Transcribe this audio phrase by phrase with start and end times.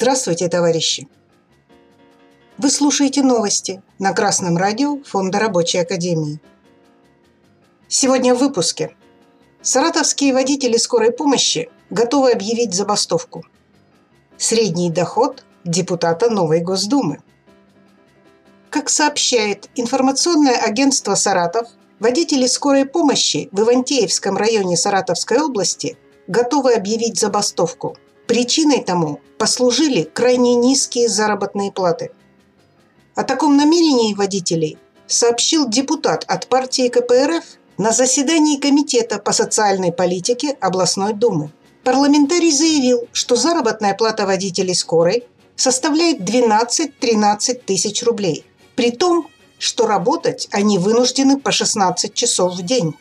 [0.00, 1.08] Здравствуйте, товарищи!
[2.56, 6.40] Вы слушаете новости на Красном радио Фонда Рабочей Академии.
[7.88, 8.94] Сегодня в выпуске.
[9.60, 13.44] Саратовские водители скорой помощи готовы объявить забастовку.
[14.36, 17.18] Средний доход депутата новой Госдумы.
[18.70, 21.66] Как сообщает информационное агентство «Саратов»,
[21.98, 27.96] водители скорой помощи в Ивантеевском районе Саратовской области готовы объявить забастовку.
[28.28, 32.10] Причиной тому послужили крайне низкие заработные платы.
[33.14, 37.42] О таком намерении водителей сообщил депутат от партии КПРФ
[37.78, 41.50] на заседании Комитета по социальной политике областной думы.
[41.84, 45.24] Парламентарий заявил, что заработная плата водителей скорой
[45.56, 48.44] составляет 12-13 тысяч рублей,
[48.76, 49.26] при том,
[49.58, 52.94] что работать они вынуждены по 16 часов в день.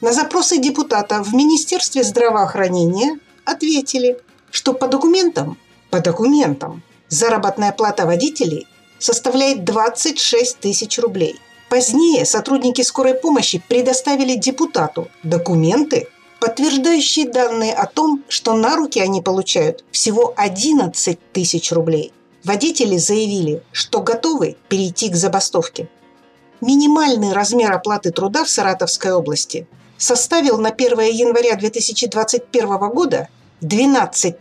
[0.00, 4.18] На запросы депутата в Министерстве здравоохранения ответили,
[4.50, 5.58] что по документам,
[5.90, 8.66] по документам заработная плата водителей
[8.98, 11.38] составляет 26 тысяч рублей.
[11.68, 19.22] Позднее сотрудники скорой помощи предоставили депутату документы, подтверждающие данные о том, что на руки они
[19.22, 22.12] получают всего 11 тысяч рублей.
[22.44, 25.88] Водители заявили, что готовы перейти к забастовке.
[26.60, 29.66] Минимальный размер оплаты труда в Саратовской области
[29.98, 33.28] составил на 1 января 2021 года
[33.60, 34.36] 12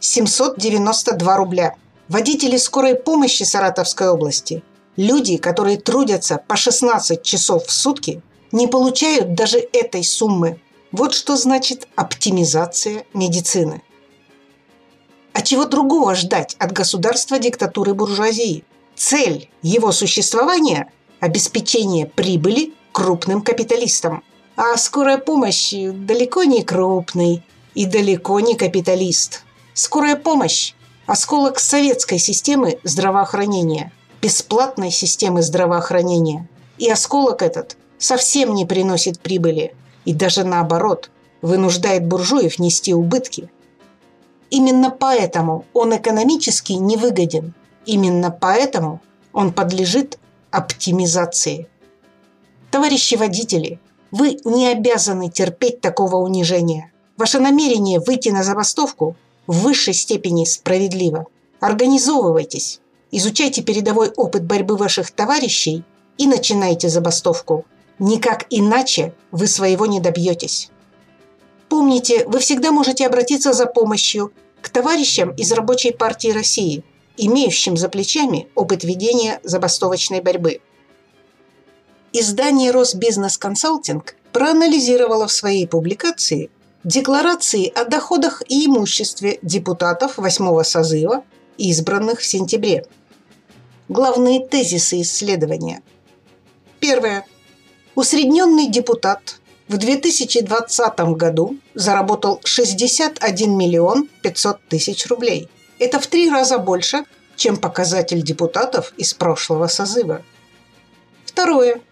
[0.00, 1.74] 792 рубля.
[2.08, 4.62] Водители скорой помощи Саратовской области,
[4.96, 10.60] люди, которые трудятся по 16 часов в сутки, не получают даже этой суммы.
[10.92, 13.82] Вот что значит оптимизация медицины.
[15.32, 18.64] А чего другого ждать от государства диктатуры буржуазии?
[18.96, 24.24] Цель его существования– обеспечение прибыли крупным капиталистам.
[24.56, 27.42] А скорая помощь далеко не крупный
[27.74, 29.44] и далеко не капиталист.
[29.74, 30.74] Скорая помощь–
[31.06, 36.48] осколок советской системы здравоохранения, бесплатной системы здравоохранения.
[36.78, 39.74] И осколок этот совсем не приносит прибыли
[40.04, 41.10] и даже наоборот
[41.42, 43.50] вынуждает буржуев нести убытки.
[44.50, 47.54] Именно поэтому он экономически невыгоден.
[47.86, 49.00] Именно поэтому
[49.32, 50.18] он подлежит
[50.50, 51.68] оптимизации.
[52.70, 53.78] Товарищи водители,
[54.10, 56.92] вы не обязаны терпеть такого унижения.
[57.16, 59.16] Ваше намерение выйти на забастовку
[59.46, 61.26] в высшей степени справедливо.
[61.60, 65.84] Организовывайтесь, изучайте передовой опыт борьбы ваших товарищей
[66.18, 67.64] и начинайте забастовку.
[67.98, 70.70] Никак иначе вы своего не добьетесь.
[71.68, 76.84] Помните, вы всегда можете обратиться за помощью к товарищам из Рабочей партии России,
[77.16, 80.60] имеющим за плечами опыт ведения забастовочной борьбы.
[82.12, 86.50] Издание «Росбизнес Консалтинг» проанализировало в своей публикации
[86.82, 91.24] Декларации о доходах и имуществе депутатов восьмого созыва,
[91.58, 92.86] избранных в сентябре.
[93.88, 95.82] Главные тезисы исследования.
[96.80, 97.26] Первое.
[97.94, 105.48] Усредненный депутат в 2020 году заработал 61 миллион 500 тысяч рублей.
[105.78, 107.04] Это в три раза больше,
[107.36, 110.22] чем показатель депутатов из прошлого созыва.
[111.26, 111.82] Второе.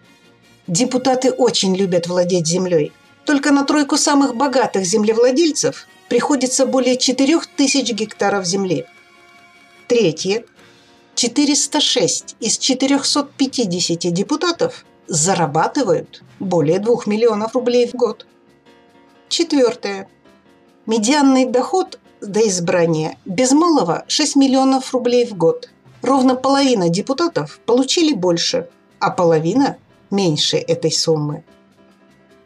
[0.69, 2.91] Депутаты очень любят владеть землей.
[3.25, 8.85] Только на тройку самых богатых землевладельцев приходится более 4000 гектаров земли.
[9.87, 10.45] Третье.
[11.15, 18.27] 406 из 450 депутатов зарабатывают более 2 миллионов рублей в год.
[19.27, 20.07] Четвертое.
[20.85, 25.71] Медианный доход до избрания без малого 6 миллионов рублей в год.
[26.03, 28.69] Ровно половина депутатов получили больше,
[28.99, 29.77] а половина–
[30.11, 31.43] меньше этой суммы.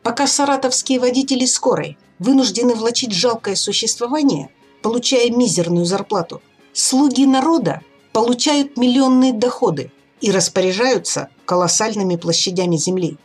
[0.03, 4.49] Пока саратовские водители скорой вынуждены влачить жалкое существование,
[4.81, 6.41] получая мизерную зарплату,
[6.73, 13.17] слуги народа получают миллионные доходы и распоряжаются колоссальными площадями земли.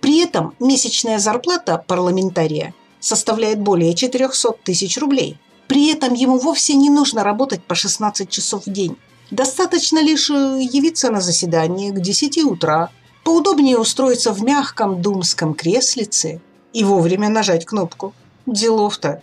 [0.00, 5.38] При этом месячная зарплата парламентария составляет более 400 тысяч рублей.
[5.66, 8.96] При этом ему вовсе не нужно работать по 16 часов в день.
[9.30, 12.90] Достаточно лишь э, явиться на заседание к 10 утра–
[13.24, 16.42] Поудобнее устроиться в мягком думском креслице
[16.74, 18.12] и вовремя нажать кнопку.
[18.46, 19.22] Делов-то.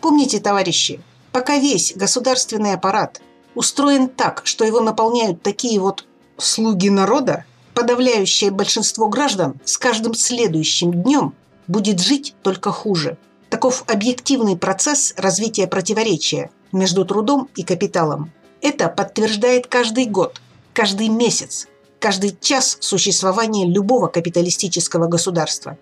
[0.00, 3.20] Помните, товарищи, пока весь государственный аппарат
[3.54, 6.06] устроен так, что его наполняют такие вот
[6.38, 11.34] слуги народа, подавляющее большинство граждан с каждым следующим днем
[11.66, 13.18] будет жить только хуже.
[13.50, 18.32] Таков объективный процесс развития противоречия между трудом и капиталом.
[18.62, 20.40] Это подтверждает каждый год,
[20.72, 21.68] каждый месяц,
[22.04, 25.78] каждый час существования любого капиталистического государства.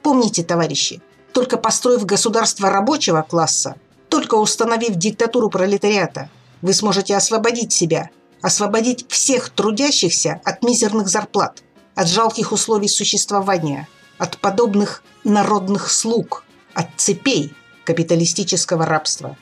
[0.00, 1.02] Помните, товарищи,
[1.34, 3.76] только построив государство рабочего класса,
[4.08, 6.30] только установив диктатуру пролетариата,
[6.62, 8.08] вы сможете освободить себя,
[8.40, 11.62] освободить всех трудящихся от мизерных зарплат,
[11.94, 17.52] от жалких условий существования, от подобных народных слуг, от цепей
[17.84, 19.36] капиталистического рабства.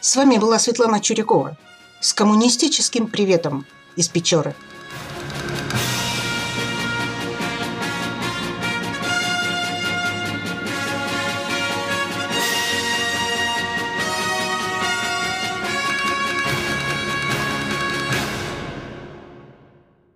[0.00, 1.56] С вами была Светлана Чурякова
[2.00, 3.64] с коммунистическим приветом
[3.96, 4.54] из Печоры.